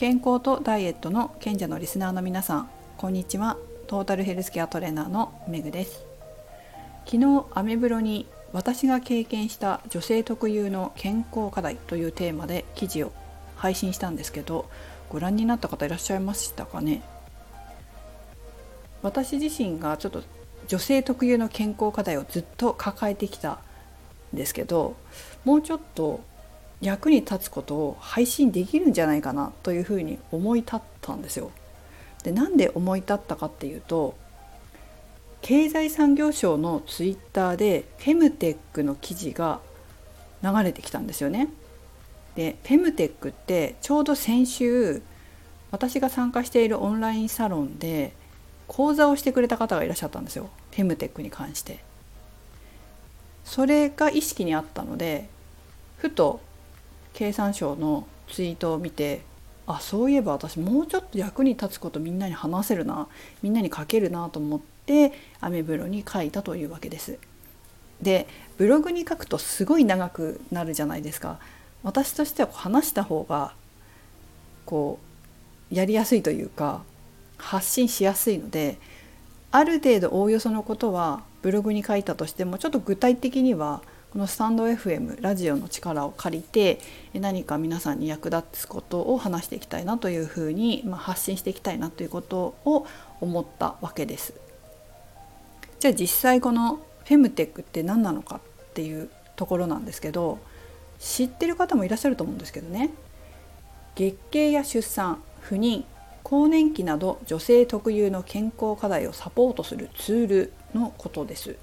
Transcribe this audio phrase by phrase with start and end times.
[0.00, 3.58] 健康とダイエットの賢者のリスナーの皆さんこんにちは。
[3.86, 6.06] トータルヘルスケアトレーナーのめぐです。
[7.04, 8.24] 昨日アメブロに
[8.54, 13.12] 私が経験した女性特有の健康課題というテーマで記事を
[13.56, 14.70] 配信したんですけど
[15.10, 17.02] ご覧になった方いらっしゃいましたかね？
[19.02, 20.22] 私自身がちょっと
[20.66, 23.58] 女性特有の健康課題をずっと抱えてきた
[24.32, 24.96] んですけど
[25.44, 26.20] もうちょっと
[26.80, 31.50] 役に立つことを配信できるんじゃないかなというふうに思い立ったんですよ。
[32.22, 34.14] でなんで思い立ったかっていうと
[35.42, 39.60] 経済産業省のツイッターでフェムテックの記事が
[40.42, 41.48] 流れてきたんですよね。
[42.34, 45.02] でフェムテックってちょうど先週
[45.70, 48.12] 私が参加しているオンラインサロンで
[48.66, 51.80] 講座をしてくれた方がいらっしゃったんですよフェムテックに関して。
[53.44, 55.28] それが意識にあったので
[55.96, 56.40] ふと
[57.12, 59.22] 経産省のツイートを見て
[59.66, 63.08] あそういえば私もうちょっと役に立つことみんなに話せるな
[63.42, 67.18] みんなに書けるなと思ってアメブロに書いたというわけです。
[68.02, 71.38] でブログに書くとすごい長くなるじゃないですか。
[71.82, 73.52] 私としては話した方が
[74.66, 74.98] こ
[75.70, 76.82] うやりやすいというか
[77.38, 78.78] 発信しやすいので
[79.50, 86.80] ある程度おおよそのことはブログに書いたとしてもちょっと具体的にはこのスタンド FM ラジオの力を借りて
[87.14, 92.86] 何か皆さんに役立つことを話していきたいなというふうに、まあ、発信していきたいなということを
[93.20, 94.34] 思ったわけです。
[95.78, 98.40] じゃあ実際このフェムテックって何なのかっ
[98.74, 100.40] ていうところなんですけど
[100.98, 102.90] 知ってる方もいらっしゃると思うんですけどね
[103.94, 105.84] 月経や出産不妊
[106.22, 111.56] 更年期など女性特有の健康課題をサポートするツールのことです。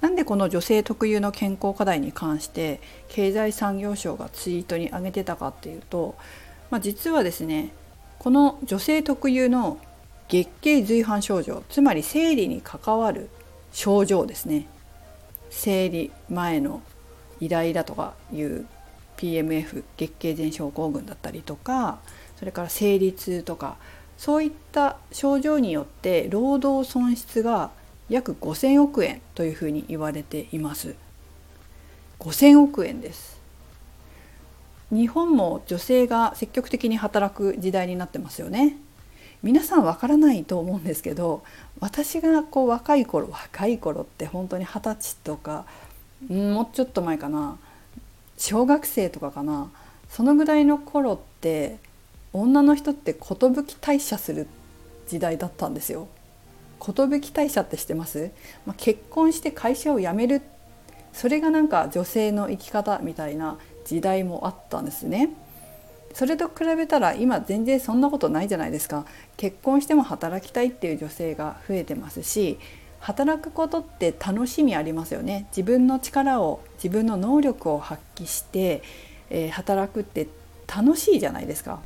[0.00, 6.16] なんでこの女性特有の健康課題に関して経済産業省がツイートに上げてたかっていうと、
[6.70, 7.72] まあ、実はですね
[8.18, 9.78] この女性特有の
[10.28, 13.28] 月経随伴症状つまり生理に関わる
[13.72, 14.66] 症状ですね。
[15.50, 16.80] 生理前の
[17.40, 18.66] イライラとかいう
[19.16, 21.98] PMF 月経前症候群だったりとか
[22.38, 23.76] それから生理痛とか
[24.16, 27.70] そういった症状によって労働損失が
[28.10, 30.94] 約5,000億円というふうに言われています。
[32.18, 33.40] 5,000億円です。
[34.90, 38.76] 日本も女性が積極的に働く時代になってますよね。
[39.42, 41.42] 皆さんわからないと思うんですけど
[41.78, 45.64] 私がこう若い頃若い頃って本当に二十歳とか
[46.28, 47.56] もうちょっと前かな
[48.36, 49.70] 小学生とかかな
[50.10, 51.78] そのぐらいの頃って
[52.34, 54.46] 女の人って寿退社する
[55.08, 56.08] 時代だったんですよ。
[56.80, 58.30] 寿退社って知ってます、
[58.66, 60.42] まあ、結婚して会社を辞める。
[61.12, 65.30] それがなんか女性の生き方みたいな時代もあったんですね。
[66.14, 69.06] それと比べたら今全然そんなことないじゃないですか。
[69.36, 72.58] 結婚しても働きたいっていう女性が増えてますし
[72.98, 75.46] 働くことって楽しみありますよね。
[75.50, 78.82] 自分の力を自分の能力を発揮して、
[79.30, 80.28] えー、働くって
[80.66, 81.80] 楽しいじゃないですか。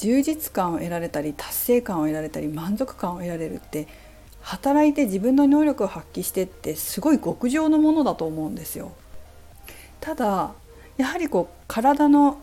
[0.00, 3.86] 充実感を得られたり達成感を得られたり満足感を得られるって
[4.40, 8.92] 働いて自分の能力を発揮してってすごい極上のものだと思うんですよ。
[10.00, 10.52] ただ
[10.96, 12.38] やはりこう体の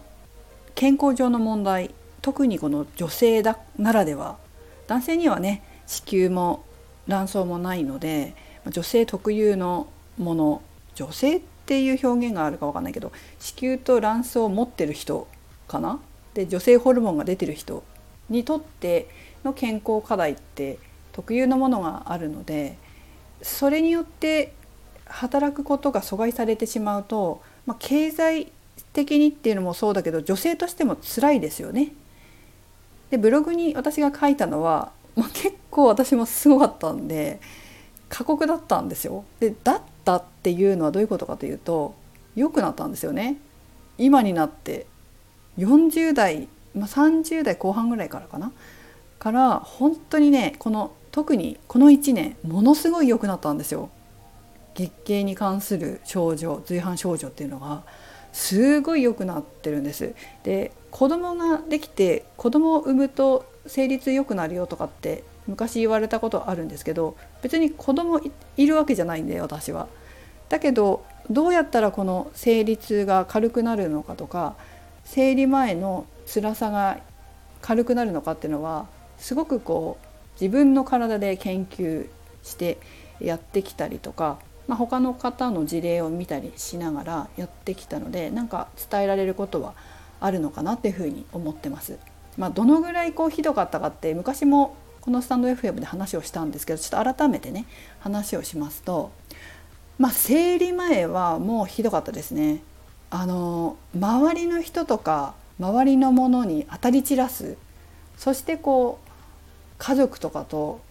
[0.75, 4.37] 健康上の問題特にこの女性だならでは
[4.85, 6.63] 男性にはね子宮も
[7.07, 8.35] 卵巣もないので
[8.69, 9.87] 女性特有の
[10.19, 10.61] もの
[10.93, 15.27] 女性っていう表現があるか分かんないけど子宮と卵巣を持ってる人
[15.67, 15.99] かな？
[16.37, 17.83] で女性ホルモンが出てる人
[18.29, 19.09] にとって
[19.43, 20.77] の健康課題って
[21.11, 22.77] 特有のものがあるので
[23.41, 24.53] それによって
[25.05, 28.51] 働くことが阻害されてしまうと、まあ、経済
[28.93, 31.93] 的にっていうのもそうだけど女性としても辛いですよね。
[33.09, 37.39] でブログに私が書いたのは、まあ、結構私もすごかったんで
[38.09, 39.23] 過酷だったんですよ。
[39.39, 41.95] でだったっていうのはどういうことかというと
[42.35, 43.37] 良くなったんですよね。
[43.97, 44.85] 今になって
[45.57, 48.51] 40代、まあ、30代後半ぐらいからかな？
[49.19, 53.89] から本当にねこの特にこの1年ものすごい良くなったんですよ。
[54.75, 57.81] 月経に関する症状随伴症状っていうのが
[58.31, 60.13] すごい良くなってるんです。
[60.43, 68.21] で子供ができて子供を産むと生理痛良くなるよとかって昔言われたことあるんですけど別に子供
[68.55, 69.87] いるわけじゃないんで私は。
[70.49, 74.55] だけどどうやったらこの生理痛が軽くなるのかとか
[75.09, 76.99] 生理前の辛さが
[77.61, 78.87] 軽くなるのかっていうのは
[79.17, 80.07] すごくこう
[80.39, 82.07] 自分の体で研究
[82.43, 82.77] して
[83.19, 84.37] やってきたりとか、
[84.67, 89.73] まあ、他の方の事例を見たりしながらやってきたのでなんか伝えられることは
[90.19, 91.97] あるのかなっていうふうに思ってます。
[92.37, 97.65] まあ、どのぐらいこうひどかったかって昔もこのスタンド FM で話をしたんですけどちょっと改めてね
[98.01, 99.11] 話をしますと、
[99.97, 102.61] まあ、生理前はもうひどかったですね。
[103.09, 107.57] あの周りの人とか周りのものに当たり散らす。
[108.17, 109.09] そしてこう
[109.77, 110.81] 家族とかと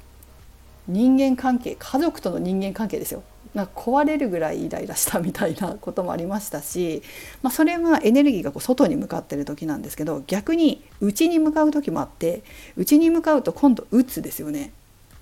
[0.86, 3.22] 人間関係家族との人間関係ですよ。
[3.54, 7.02] が壊れるぐらいイライラしたみたいなこともありましたし、
[7.42, 12.44] まあ、それはエネルギーがこう外に向かってる時なんですけど逆に内に向かう時もあって
[12.76, 14.72] 内に向かうと今度鬱ですよね。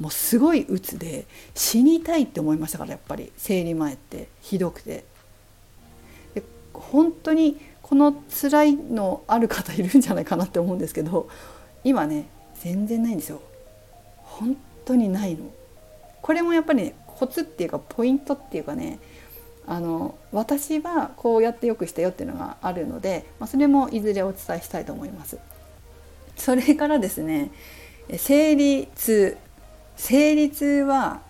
[0.01, 3.33] もうすごい鬱で死にたいって思いましたからやっぱり。
[3.37, 5.05] 生理前ってひどくて。
[6.81, 11.29] 本当にこの辛いのある方いるんじゃないかなって思うんですけど
[11.85, 13.41] 今ね全然ないんですよ。
[14.23, 15.51] 本当にないの。
[16.23, 18.99] これもやっぱりねコツっていうかポイントっていうかね
[19.67, 25.39] あの私はこうやってよくしたよっていうのがあるので、まあ、それもいずれお伝えしたいと思います。
[26.37, 27.51] それからですね
[28.17, 29.37] 生理痛。
[29.97, 31.21] 生理痛は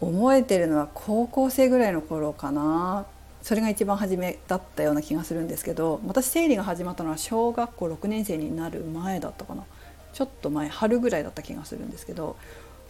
[0.00, 3.06] 覚えてるのは高校生ぐらいの頃かな。
[3.48, 9.64] それが一番初めだったような気がするんですけど私生理が始まったのは小学校6年生になる前だったかな。
[10.12, 12.36] ちょっと前春ぐらいだった気がするんですけど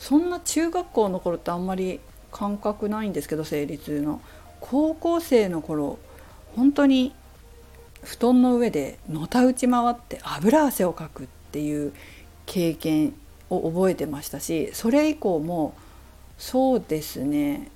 [0.00, 2.00] そんな中学校の頃ってあんまり
[2.32, 4.20] 感覚ないんですけど生理痛の。
[4.60, 6.00] 高校生の頃
[6.56, 7.14] 本当に
[8.02, 11.92] 布団の上でのたうち回って油汗をかくっていう
[12.46, 13.14] 経験
[13.48, 15.74] を覚えてましたしそれ以降も
[16.36, 17.70] そうですね。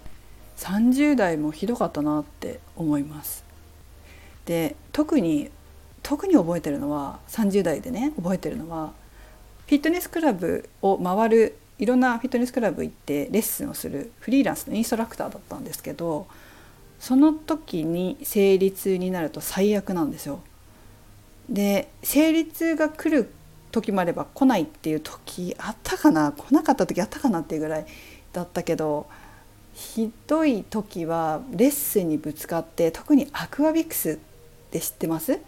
[0.62, 3.44] 30代もひどかったなって思います。
[4.46, 5.50] で特に
[6.02, 8.92] 特に覚えてるのは30代でね覚えてるのは
[9.66, 16.26] フィットネスクラブを回るいろんなフィットネスクラブ行ってレッスンをするフリーランスのインストラクターだったんですけど
[17.00, 20.40] その時に生理痛になると最悪なんですよ。
[21.48, 23.32] で生理痛が来る
[23.72, 27.86] 時もあれば来ないっていう時あったかな来なかった時あったかなっていうぐらい
[28.32, 29.06] だったけど
[29.74, 34.16] ひどい時はレッスンにぶつかって特にアクアビクスっ
[34.70, 35.38] て知ってます？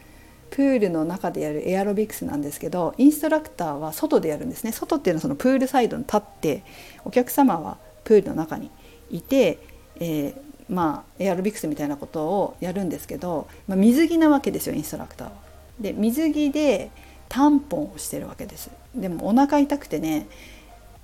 [0.50, 6.62] プールの中でやるエアロビクスなんですけどインストラクターは外でやるんですね外っていうのはそのプールサイドに立って
[7.04, 8.70] お客様はプールの中に
[9.10, 9.58] いて、
[9.96, 10.34] えー、
[10.68, 15.34] まあエアロビクスみたいなことをやるんですけど、まあ、水着なわけですよインストラクターは。
[15.80, 16.90] で水着で
[17.28, 18.70] タンポンをしてるわけです。
[18.94, 20.28] でもお腹痛くてね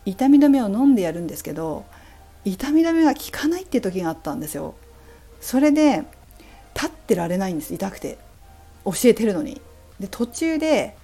[0.04, 1.84] 痛み止めを飲んでやるんですけど
[2.44, 4.74] 痛み止めが効かないっていう時があったんですよ。
[5.40, 6.04] それで
[6.74, 8.18] 立ってられないんです痛くて。
[8.82, 9.60] 教えてるのに
[10.00, 10.96] で途中で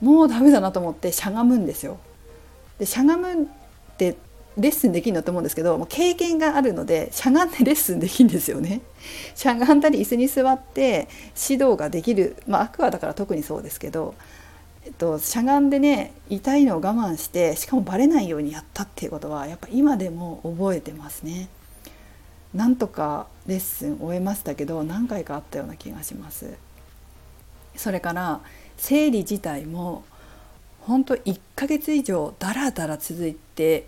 [0.00, 1.98] もうダメだなと思ってしゃがむんですよ。
[2.78, 3.46] でしゃがむっ
[3.96, 4.16] て
[4.56, 8.82] レッスンできるのと思うんですけどもう経験があるのでしゃがんでレッスンできるんですよね。
[9.34, 11.08] しゃがんだり椅子に座って
[11.50, 14.14] 指導ができるまあアクアだから特にそうですけど、
[14.84, 21.48] えっと、しゃがんでね痛いのを我慢してしかもバレないようにやったっていうことはやっぱ今でも覚えてますね。
[22.52, 26.54] なんとかレッスン終えましたけど何回かあったような気がします。
[27.76, 28.40] それから
[28.76, 30.04] 生理自体も
[30.80, 33.86] 本当1ヶ月以上だらだら続いて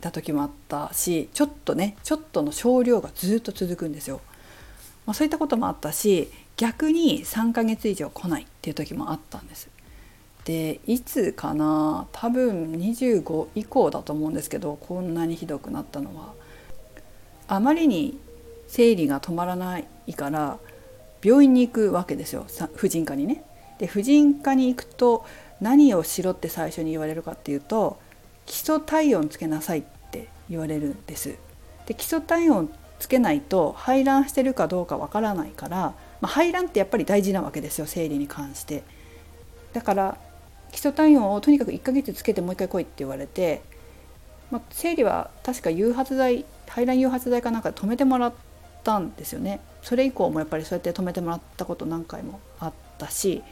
[0.00, 4.20] た時もあったしちょっとねちょっとの少量がずっと続くんですよ。
[5.06, 9.68] まあ、そういったこともあったし逆に3ヶ月以上来ないっていう時もあったんです。
[10.46, 16.34] でいつかな多分25以降だと思うんですけどこんなにひどくなったのは
[17.48, 18.16] あまりに
[18.68, 20.58] 生理が止まらないから
[21.22, 23.42] 病院に行くわけですよ婦人科にね。
[23.78, 25.26] で婦人科に行くと
[25.60, 27.98] 何をしろって最初に言われるかっていうと
[28.46, 31.34] 基礎体温つけなさいって言われるんです。
[31.86, 38.84] で基礎体温つけないと排卵してるかどうかわからないから、まあ、排卵ってやっぱり大事なわけですよ生理に関して。
[39.72, 40.18] だから
[40.76, 43.62] 基礎体温をとにかく1ヶ月つけてもう一回来いって言われて、
[44.50, 48.34] まあ、生理は確か誘発剤排卵誘発剤かなんか止めてもらっ
[48.84, 49.60] たんですよね。
[49.80, 53.42] それ以降もやっぱりそうやって止めてもらったこと何回もあったし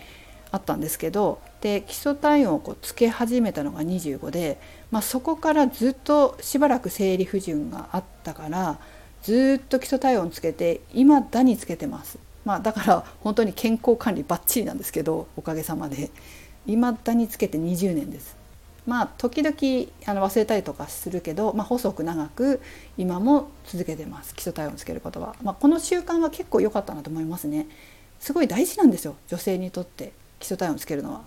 [0.51, 8.79] あったんですけどで基礎体温をこうつけ始めたのが25で、まあ、そこからずっとしばらく生理不順があったから
[9.23, 12.19] ずっと基礎体温つけて今だにつけてます。
[12.45, 16.11] まあ、だから本当に健康管理ばっちりなんですけどおかげさまで
[16.67, 18.37] 未だにつけて20年です。
[18.87, 19.57] まあ時々
[20.07, 22.61] あの忘れたりとかするけど、まあ、細く長く
[22.99, 24.35] 今も続けてます。
[24.35, 27.67] 基礎体温つけることは、まあ、この習慣は結構良かったなと思いますね。
[28.21, 29.17] すごい大事なんですよ。
[29.29, 31.23] 女性にとって基礎体温つけるのは。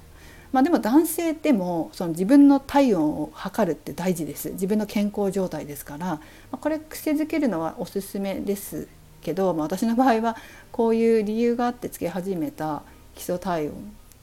[0.51, 4.51] まあ、でも男性でもその自分の体温を測るって大事です。
[4.51, 6.19] 自分の健康状態ですから、ま
[6.53, 8.87] あ、これ癖づけるのはおすすめです
[9.21, 10.37] けど、まあ、私の場合は
[10.71, 12.83] こういう理由があってつけ始めた
[13.15, 13.73] 基礎体温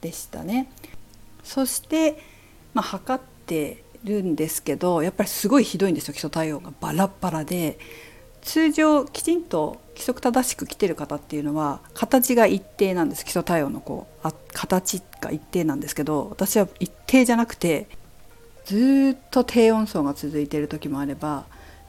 [0.01, 0.67] でしたね。
[1.45, 2.17] そして、
[2.73, 6.73] まあ、測ってるんですけどやっぱりすごいひどいんですよ基礎体温が。
[6.81, 7.79] バラバラで。
[8.41, 13.25] 通常きちんと規則正しく来てる方っていうのは形が一定なんです。
[13.25, 17.87] 基礎体温のこうあ形が一定なんですけど私は一定じゃなくて
[18.65, 21.45] ずっと低温層が続いてる時もあれば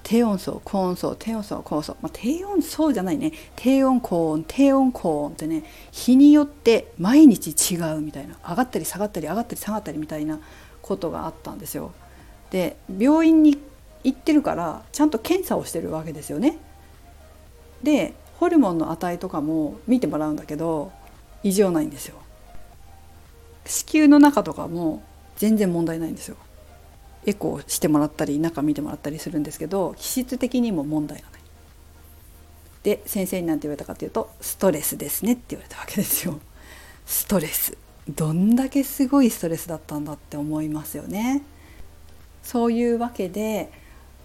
[0.08, 10.38] 低温層高温層低温層高温層、まあ、低温層じゃないね低温高温低温高温ってね日によって毎日違うみたいな上がったり下がったり上がったり下がったりみたいな
[10.80, 11.90] ことがあったんですよ。
[12.52, 13.58] で病院に
[14.04, 16.56] 行ってるからちゃんと検査をしてるわけですよね。
[17.82, 20.92] でホルモンの値とかも見てもらうんだけど
[21.42, 22.14] 異常ないんですよ。
[23.64, 25.02] 子宮の中とかも
[25.34, 26.36] 全然問題ないんですよ。
[27.26, 31.40] エコーしてもらったり中見てもらったりするんですけど気質的にも問題がない。
[32.82, 36.38] で先生に何て言われたかというと「ストレスですね」って言われたわけですよ。
[37.04, 37.76] ストレス
[38.08, 41.42] どんだけすごいストレスだったんだって思いますよね。
[42.46, 43.72] そういうわけで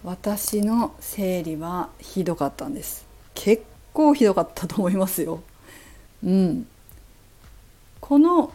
[0.04, 3.04] 私の生理はひどかったんです
[3.34, 5.42] 結構ひどかったと思いますよ
[6.24, 6.66] うん
[8.00, 8.52] この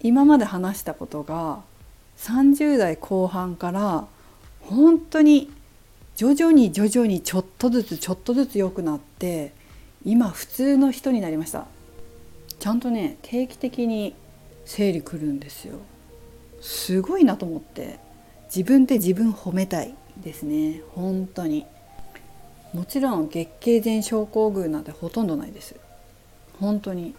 [0.00, 1.60] 今まで話したことが
[2.20, 4.06] 30代後半から
[4.60, 5.50] 本当に
[6.16, 9.52] 徐々に徐々にちょっとずつちょっとずつ良くなって
[10.04, 11.66] 今普通の人になりました。
[12.58, 14.14] ちゃんとね定期的に
[14.66, 15.76] 生理来るんですよ。
[16.60, 17.98] すごいなと思って
[18.54, 20.82] 自分で自分褒めたいですね。
[20.94, 21.64] 本当に。
[22.74, 25.74] もちろん月経前症候群なんてほとんどないです。
[26.60, 27.14] 本当に。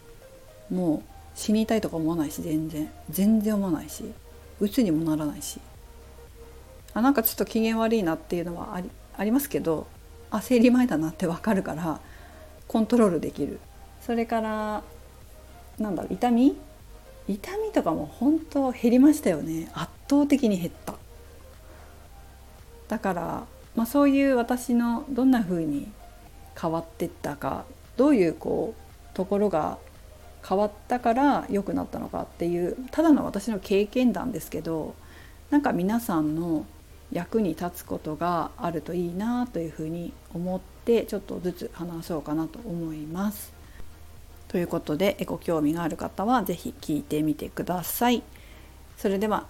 [0.69, 1.01] もう
[1.33, 2.87] 死にたいとか思わないし全然。
[3.09, 4.03] 全然思わないし。
[4.61, 5.59] 鬱にもならないし。
[6.93, 9.87] あなんかちょっと機嫌悪いなっていうのはありありますけど
[10.29, 12.01] あ生理前だなってわかるから
[12.67, 13.59] コントロールできる。
[14.01, 14.83] それから
[15.79, 16.57] なんだろう痛み？
[17.27, 19.69] 痛みとかも本当減りましたよね。
[19.73, 20.95] 圧倒的に減った。
[22.89, 23.43] だから、
[23.75, 25.89] まあ、そういう私のどんな風に
[26.59, 27.63] 変わってったか
[27.95, 29.77] どういうこうところが
[30.47, 34.95] 変わったから良くなったのかっていうただの私の経験談ですけど
[35.49, 36.65] なんか皆さんの
[37.11, 43.53] 役に立つことがあるといいなというふうに思ってちょっとずつ話そうかなと思います。
[44.47, 48.23] ということでご興味がある方は是非聞いてみてください。
[48.97, 49.45] それでは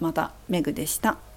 [0.00, 1.29] またメグでした。